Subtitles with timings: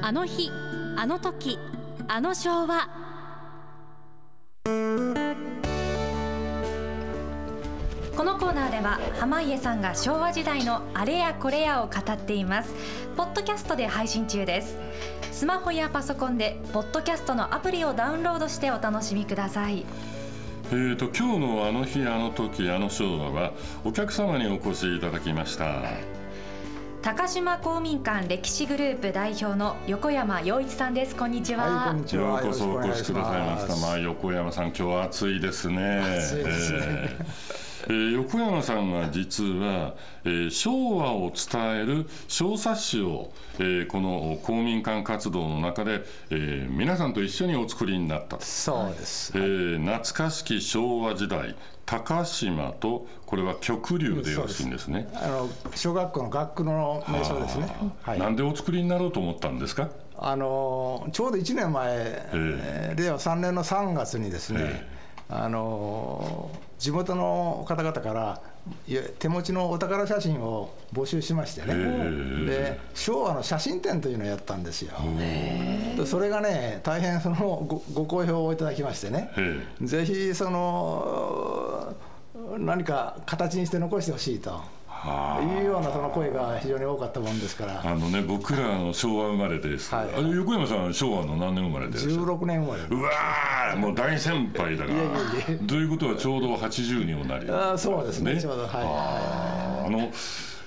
[0.00, 0.50] あの日
[0.96, 1.58] あの時
[2.06, 2.88] あの昭和。
[8.16, 12.74] このコーナーでは濱家さんが昭和時代のあれやこれやを語っています。
[13.16, 14.76] ポッドキャストで配信中です。
[15.32, 19.84] スマホやパソコンでポッドキャストのアプリをダウンロードしてお楽しみください。
[20.70, 23.52] えーと今日のあの日あの時あの昭和は
[23.84, 25.82] お客様にお越しいただきました。
[27.02, 31.14] 高島公民館歴史グループ代表の横山洋一さんです。
[31.14, 32.40] こんにちは、はい、こんにちは。
[32.40, 33.76] ようこそお越しくださいました。
[33.76, 36.00] まあ横山さん今日は暑いですね。
[36.18, 36.78] 暑いですね。
[36.80, 37.57] えー
[37.88, 49.32] えー横山さんが実は、えー昭和を伝える小冊子を、えーこの公民館活動の中で、えー皆さんと一緒にお作りになったとそうです。
[49.34, 51.56] えー懐かしき昭和時代
[51.86, 55.08] 高島とこれは極流でよろしいんですね。
[55.14, 57.68] あの小学校の学区の名称ですね。
[58.02, 58.18] はい。
[58.18, 59.88] なんでお作りになろうと思ったんですか？
[60.20, 61.86] あのちょうど1年前、
[62.34, 64.97] えー令和3年の3月にですね、え
[65.30, 68.40] あの地元の方々から
[69.18, 74.92] 手持ちのお宝写真を募集しましてね、えで昭和の写真展というのをやったんですよ。
[75.96, 81.94] でそれがね、大変そのごご好評をいただきましてね、えぜひその
[82.58, 84.62] 何か形にして残してほしいと。
[85.00, 89.94] はいうようなその声が非常に多かったもんですから、あのね僕らの昭和生まれです。
[89.94, 92.24] はいあれ横山さん昭和の何年生まれでいらっしゃる。
[92.24, 94.92] 16年前うわーもう大先輩だが。
[94.92, 97.48] いやいやいやということはちょうど80にもなり。
[97.48, 100.10] あーそうですねちょうどはいあーあの。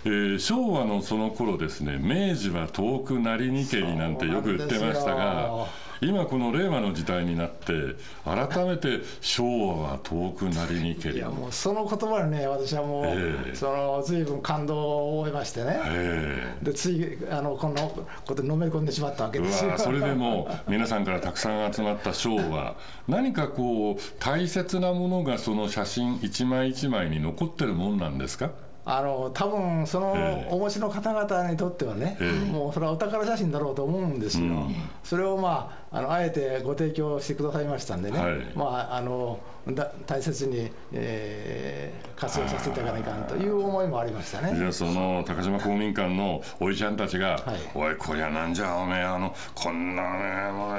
[0.03, 5.67] えー昭和のその頃ですね明治は遠くなりにけりなんてよく言ってましたが
[6.01, 11.17] 今この令和の時代になって改めて昭和は遠くなりにけり。
[11.17, 13.55] いやもうその言葉にね、私はもう、ええ。
[13.55, 18.01] その随分感動を覚えましてね、えでついあのこんなこ
[18.35, 19.71] とにのめり込んでしまったわけですよ。
[19.71, 22.75] わそれでも皆さんからたくさん集まった昭和。
[23.07, 28.49] 何かこう大切なものがその写真一枚一枚に残ってるもんなんですか？
[28.83, 30.49] あの多分そのええ。
[30.51, 32.51] お持ちの方々にとってはね、ええ。
[32.51, 34.75] もうそれはお宝写真だろうと思うんですよ、うん。
[35.03, 38.37] それを、まあ、あのあえてご提供してくださいましたんでね、はい。
[38.55, 44.55] まあ、あのだ大切に、えー活用させていただかないかんという思いもありましたね。
[44.55, 47.39] じゃあその高島公民館のおいちゃんたちがはい
[47.73, 50.75] 「おいこりゃなんじゃおめえあのこんなねお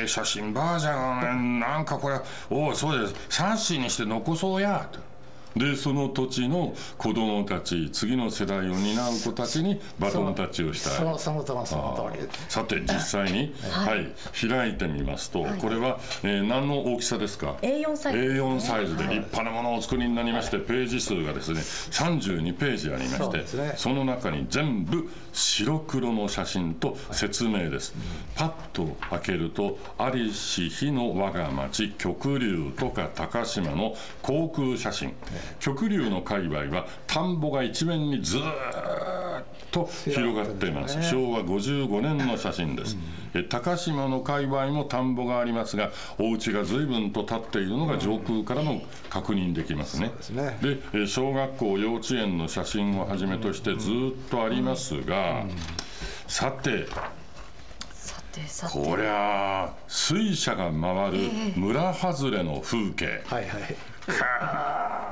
[0.00, 3.14] ええ写真ばあじゃんおめえなんかこれおいそうです。
[3.28, 5.11] 冊子にして残そうや」と。
[5.56, 10.92] でその土地の子供たち次の世代を担う子たちにバトンタッチをしたい。
[10.94, 12.24] そのそのとおりそのあ通り。
[12.24, 14.12] ーさて実際に、はい。
[14.48, 18.18] 開いてみますと、これは、えー何の大きさですか？A4 サイズ。
[18.18, 23.74] A4 サイズで立派なものをお作りになりまして、ページ数がですね32ページありましてそね。
[23.76, 27.94] その中に全部白黒の写真と説明です、
[28.36, 35.14] パッと開けると「ありし日の我が町極流」とか高島の航空写真
[35.60, 42.96] 極流の界隈は田んぼが一面にずーっと広がっています、広昭和55年の写真です、
[43.34, 50.58] え高島の界隈も田んぼがありますがお家が随分と立っているのが上空からも確認できますね、ですね。
[50.62, 55.44] でえ小学校幼稚園の写真をはじめとしてずっとありますが、
[56.26, 56.86] さて
[57.94, 58.72] さてさて。
[58.72, 64.12] こりゃあ水車が回る村外れの風景、はいはい。
[64.12, 65.11] かあ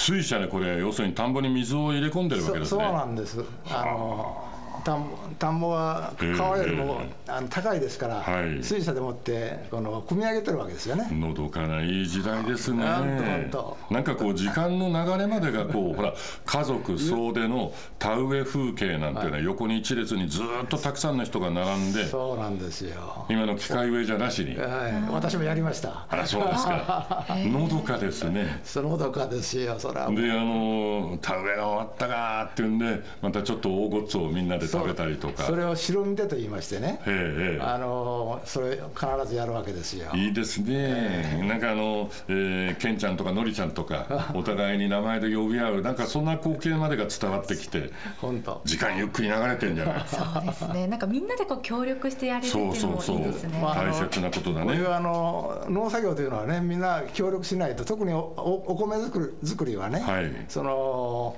[0.00, 2.82] 水車でこれ要するに田んぼに水を入れ込んでるわけですね。
[2.82, 3.44] そそうなんです。
[3.70, 4.49] あの
[4.84, 8.62] 田んぼ田んぼは川よりも、あの高いですから、はい。
[8.62, 11.08] 水車でもってこの組み上げてるわけですよね。
[11.10, 12.84] のどかないい時代ですね。
[12.84, 16.14] ほんとほんとなんかこう時間の流れまでがこう ほら
[16.44, 23.26] 家族総出の田植え風景なんていうのは横に一列にずーっとたくさんの人が並んでそうなんですよ。
[23.28, 24.56] 今の機械植えじゃなしに。
[24.56, 26.06] はい、私もやりました。
[26.08, 27.26] あらそうですか。
[27.36, 28.60] のどかですね。
[28.64, 30.10] そのどかですよ、それは。
[30.10, 35.44] であの田植えが終わったかっていうんでまたちょっと大ごっつをみんなで食べたりとか。
[35.44, 37.62] それを白身手と言いましてね、ええええ。
[37.62, 40.10] あのそれ必ずやるわけですよ。
[40.14, 47.90] いいですね、なんかあの、えー、ケンちゃんとかノリちゃんとか、 お互いに名前で呼び合う、なんかそんな光景までが伝わってきて、
[48.20, 48.60] 本当。
[48.64, 50.04] 時間ゆっくり流れてんじゃない？
[50.08, 50.86] そうですね。
[50.86, 53.16] なんかみんなでこう協力してやれるっていうのもそうそうそう。
[53.18, 54.66] いいですねまあ大切なことだね。
[54.66, 60.30] こういうあの農作業というのはね、みんな協力しないと、特におおお米作り作りはね、はい。
[60.48, 61.36] その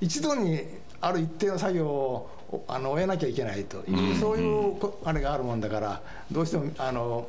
[0.00, 0.62] 一度に
[1.00, 4.20] ある一定の作業をおあの終えなきゃいけないという、うん。
[4.20, 7.26] そういうこあれがあるもんだから、どうしてもあの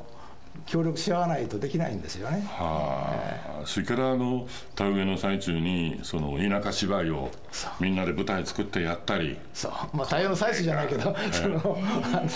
[0.65, 2.44] 協力し合わないとできないんですよね。
[2.48, 7.31] はあ、それからあの田植えの最中にその田舎芝居を
[7.80, 9.38] みんなで舞台作ってやったり。
[9.54, 9.71] そう。
[9.98, 11.77] まあ、対応の最中じゃないけど、 その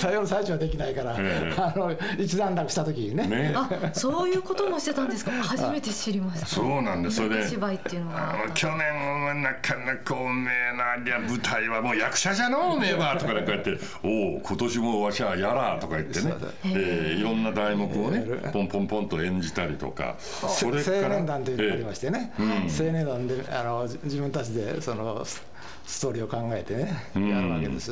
[0.01, 1.61] 対応の最中はできないから、ええ。
[1.61, 3.27] あの一段落した時にね。
[3.27, 3.53] ね。
[3.55, 5.31] あそういうこともしてたんですか？
[5.31, 6.45] 初めて知りました。
[6.47, 7.17] そうなんです。
[7.17, 16.33] それで芝居っていうのがあの去年はなかなかおめえないや舞台はもう役者じゃのおめえはとかなんか言って「おお今年もわしはやら」とか言ってね。
[16.65, 18.23] えーいろんな題目をね。
[18.27, 20.15] ええポンポンポンと演じたりとか。
[20.19, 22.45] それから青年団というのがありましてね、ええ。
[22.45, 22.51] うん。
[22.87, 25.43] 青年団であのじ自分たちでそのス
[25.85, 27.29] ストーリーを考えてね、うん。
[27.29, 27.91] やるわけです。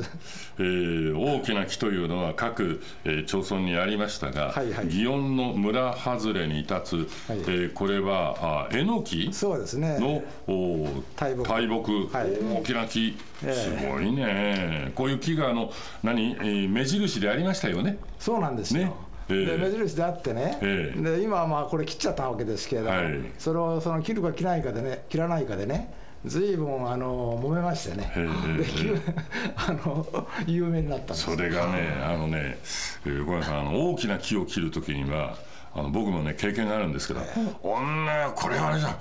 [0.60, 4.86] えー大きな木というのは各、えー町村にありましたが、はいはい。
[4.88, 7.40] 祇園の村外れに立つ、はい。
[7.40, 9.98] えーこれはあえのきそうですね。
[10.00, 11.44] のお大木。
[11.44, 12.38] 大木、はい。
[12.60, 13.54] 大きな木、ええ。
[13.54, 15.72] すごいね、こういう木があの
[16.04, 17.98] 何、えー目印でありましたよね。
[18.20, 18.84] そうなんですよ。
[18.86, 18.92] ね。
[18.94, 21.02] ええで目印であってね、ええ。
[21.02, 23.14] で今はまあこれ切っちゃったわけですけれども、はい。
[23.38, 25.94] それをその切るか切らないかでね、切らないかでね、
[26.26, 28.12] ずいぶんあの揉めましてね、
[29.56, 31.24] あの有名になったんです。
[31.24, 32.58] それがね、あのね、
[33.06, 35.38] えー小山さん、あの大きな木を切るときには、
[35.74, 37.22] あの僕もね、経験があるんですけど、
[37.62, 38.98] 女、これはあれじゃん。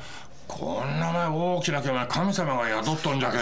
[0.48, 3.38] こんなお前大きな木お前神様が宿っとんじゃけ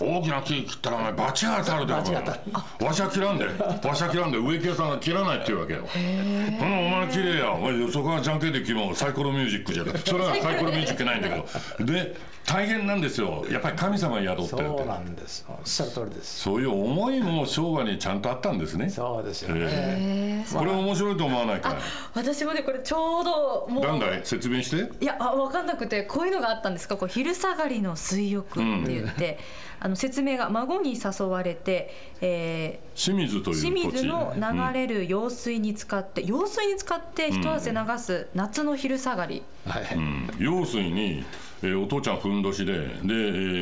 [0.00, 1.86] 大きな木切ったらお前罰が当たる。
[1.86, 3.46] でわしは切らんで。
[3.46, 5.80] わしは切らんで植木屋さんが切らないっていうわけよ。
[5.94, 7.52] うんお前綺麗や。
[7.52, 11.34] お前そこはじゃんけんで決もサイコロミュージックじゃ それはサイコロミュージックないんだけ
[11.78, 11.84] ど。
[11.84, 13.44] で大変なんですよ。
[13.50, 14.78] やっぱり神様が宿ってるって。
[14.78, 15.44] そうなんです。
[15.48, 16.40] おっしゃる通りです。
[16.40, 18.88] そういう思いも昭和にちゃんとあったんですね。
[18.88, 20.46] そうですよね。
[20.54, 21.76] これ面白いと思わないか
[22.14, 24.20] 私もねこれちょうどもうなんだい？
[24.24, 24.90] 説明して。
[25.04, 26.96] いやあ分かんなくてこういうのがあったんですか？
[26.96, 29.38] こう昼下がりの水浴って言って、
[29.80, 39.94] あの説明が孫に誘われて、え清水というー清水の流れる用水に使って、用水に使って一汗流す夏の昼下がり、はい。
[39.94, 41.24] うん、用水に、
[41.62, 42.88] えーお父ちゃんふんどしでで、え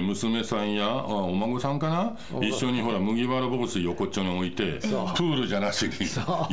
[0.00, 2.16] ー娘さんやあお孫さんかな？
[2.46, 5.06] 一緒にほら麦わら帽子横っちょに置いてプそう。
[5.06, 5.92] ールじゃなしに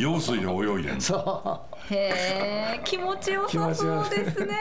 [0.01, 1.01] 用水で泳いでんの。
[1.01, 1.93] そう。
[1.93, 4.57] へえ気持ちよさそうですね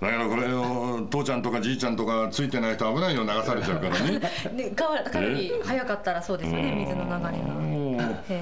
[0.00, 4.20] だけどこれを父ちゃんとかじいちゃんとかついてないと危ないよ流されちゃうからね。
[4.54, 7.68] ねかわかなり早かったらそうですよね水の流れが。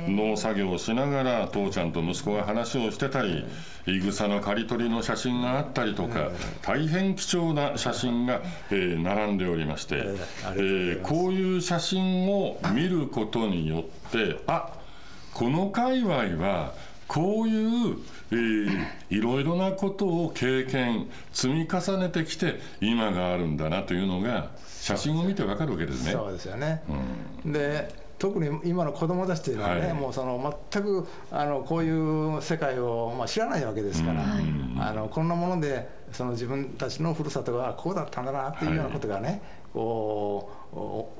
[0.08, 3.44] 農作業をしながら父ちゃんと息子が話をしてたり
[3.86, 6.30] いぐさの刈り取りの写真があったりとか
[6.62, 14.72] 大変貴重な写真が、えー並んでおりまして、えーこういう写真を見ることによってあ
[15.32, 16.72] この界隈は
[17.08, 17.96] こういう、
[18.32, 24.50] えーいろいろなことを経験積み重ねてきて今があるんだなというのが
[24.80, 26.12] 写真を見てわかるわけですね。
[26.12, 26.82] そうですよね。
[27.44, 39.42] うんで特に今の子供たちというのはね、はいもうその全くあのこういう世界を、まあ、知らないわけですから、うんあのこんなものでその自分たちのふるさとがこうだったんだなっていうようなことがね、
[39.74, 41.12] こうお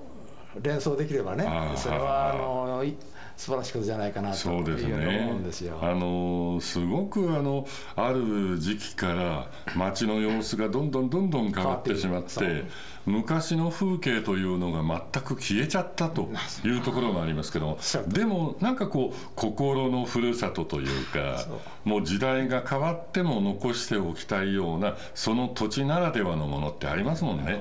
[0.62, 1.44] 連想できればね
[1.76, 2.36] それはあ
[2.68, 2.96] のい
[3.36, 5.78] 素晴らしいことじゃないかなというように思うねんですよ。
[5.82, 12.64] あのすごくあのある時期から街の様子がどんどんどんどん変わってしまって
[13.04, 14.82] 昔の風景というのが
[15.12, 16.30] 全く消えちゃったと
[16.64, 21.46] いうところもありますけどでもなんかこう心のふるさとというか
[21.84, 27.60] もう時代が変わっても残しておきたいようなその土地ならではのものってありますもんね。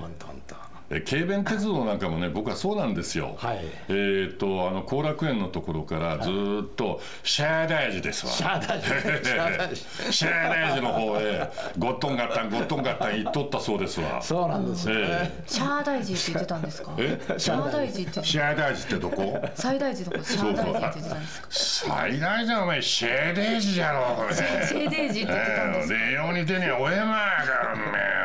[0.91, 3.35] え軽便鉄道なんかもね僕はそうなんですよ。
[3.39, 3.59] はい。
[3.89, 8.31] えー、とあの後楽園のところからずーっとシャー大寺ですわ。
[8.31, 9.75] シャー大寺シャー大寺
[10.13, 14.21] シャー大寺の方へゴットンガッタンゴットンガッタン行っとったそうですわ。
[14.21, 15.01] そうなんですよね。
[15.09, 16.91] えシャー大寺って言ってたんですか？
[16.99, 17.19] え？
[17.37, 18.23] シャー大寺って。
[18.23, 19.41] シャー大寺ってどこ？
[19.55, 20.17] 最大寺のこ？
[20.19, 21.47] とシャー大寺って言ってたんですか？
[21.49, 24.35] 最大寺お前シェーデー寺じゃろこれ。
[24.35, 25.95] シェーデー寺って言ってたんですか？
[25.95, 28.24] でようにてねお山がお前わ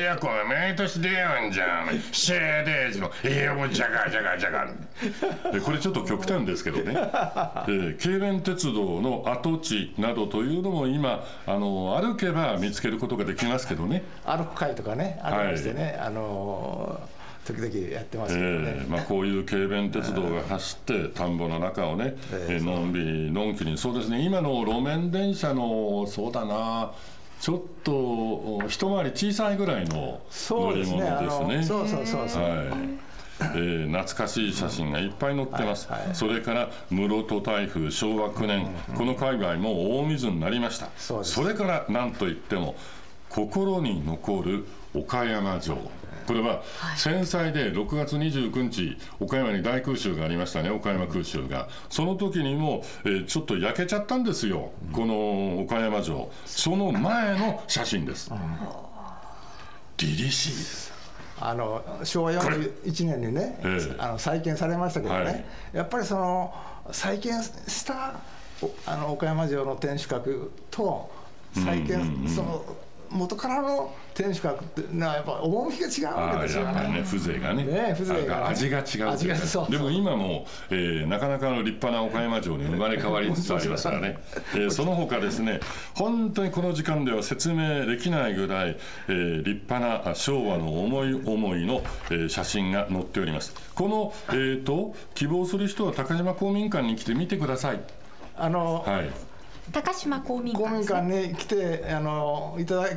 [0.00, 1.88] やこれ毎年出会うんじゃん。
[2.12, 4.68] シェーデー寺のええもうじゃがじゃがじゃが
[5.52, 17.00] でこれちょっと極端ですけどね、 えー京弁鉄道の跡地などというのも今あの歩けば見つけることができますけどね、歩く会とかね、ありましてね、あの
[17.46, 18.74] 時々やってますけどね。
[18.76, 23.78] えーまあ、こういう軽便鉄道が走って田んぼの中をね、えええーのんびりのんきに。
[23.78, 24.20] そうですね。
[24.20, 26.92] 今の路面電車のそうだな
[27.40, 31.62] ちょっとお一回り小さいぐらいの乗り物ですね。
[31.62, 32.42] そうそうそうそう。
[32.42, 33.08] はい。
[33.40, 36.14] えー懐かしい写真がいっぱい載ってます、はいはい。
[36.14, 40.88] それから室戸台風昭和9年、この海外も大水になりました。
[40.96, 41.34] そうです。
[41.44, 42.74] れから何といっても
[43.28, 45.76] 心に残る岡山城
[46.28, 46.62] これは
[46.96, 51.68] 戦災で6月29日岡山に大空襲がありましたね岡山空襲が。
[51.88, 56.30] その時にも、えー、ちょっと焼けちゃったんですよ、この岡山城。
[56.44, 58.30] その前の写真です、
[59.96, 60.92] 凛々しいです。
[61.40, 66.54] あの昭和41年にね、ええ、あの再建されましたけどね、はい、やっぱりその
[66.90, 68.20] 再建した
[68.86, 71.10] あの岡山城の天守閣と
[71.54, 72.64] 再建、その
[73.10, 76.88] 元からの天守閣ってのはやっぱ趣が違うわけですよね。
[76.88, 77.64] ね風情がね。
[77.64, 84.18] ね風情が、ね、味が違う味がそうでも今も、えー、なかなかの立派な岡山城に生まれ変わりつつありますからね。
[84.54, 85.60] えー、その他ですね、
[85.94, 88.76] 本当にこの時間では説明できないぐらい、
[89.08, 93.54] えー、立派な昭和の思い思いの、えー、写真が載っております。
[93.74, 97.80] この、えーと、希望する人は高島公民館に来て見てください。
[98.36, 99.10] あの、はい、
[99.72, 102.88] 高島公民館、ね、公民館に来てあのいただ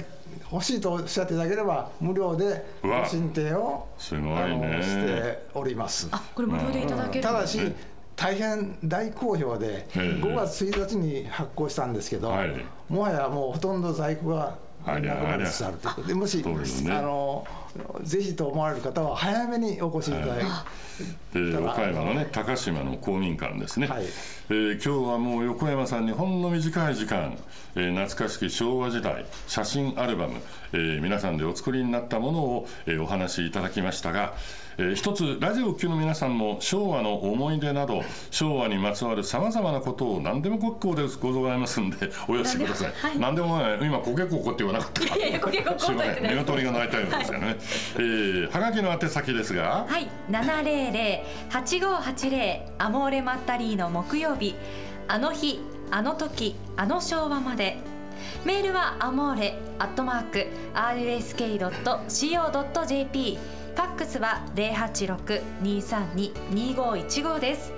[0.51, 6.07] 欲しいとおっしゃっていただければ無料でご申請をすごい、ね、しております。
[6.11, 7.73] あこれ無料でいただけるただし
[8.15, 17.45] 大変大好評で5月1日に発行したんですけど、はい、もはやもうほとんど在庫がなくなりつつあるということでもし、ね、あの
[18.03, 20.45] ぜひと思われる方は早めにお越しいただいて、
[21.33, 24.03] えー、岡山のね高島の公民館ですね、はい、
[24.49, 27.37] えー、今日はもう横山さんにほんの短い時間、
[27.75, 30.39] えー、懐かしき昭和時代写真アルバム、
[30.73, 34.33] えー、皆さんでお作りになったものを、えー、お話しいただきましたが、
[34.77, 45.07] えー、一つラジオ級の皆さんも昭和の思い出など昭和にまつわるさまざまなことを何でも結構でございますんでお寄せください、はい、何でも、ね、今コケココって言わなかった。
[45.07, 46.23] かいやいやコケココすいません。
[46.23, 47.57] 鶏が鳴いたようですよね、はい、
[47.95, 49.85] えー、はがきの宛先ですが。
[49.87, 50.09] はい。
[50.29, 54.55] 700-8580アモーレマッタリーの木曜日。
[55.07, 55.59] あの日
[55.89, 57.79] あの時あの昭和まで。
[58.45, 63.39] メールはアモーレアットマーク RSK.CO.JP
[63.75, 67.73] ファックスは086-232-2515です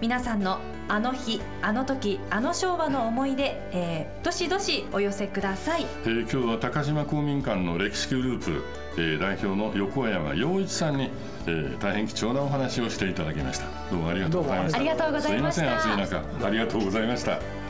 [0.00, 8.64] 皆さんのあの日あの時あの昭和の思い出、えー、どしどしお寄せください、えー、今日は高島公民館の歴史グループ、
[8.96, 11.10] えー、代表の横山洋一さんに、
[11.46, 13.66] えー、大変貴重なお話をしていただきました。
[13.90, 14.78] どうもありがとうございました。
[14.78, 15.80] ありがとうございました。
[15.80, 16.46] すいません暑い中。
[16.46, 17.65] ありがとうございました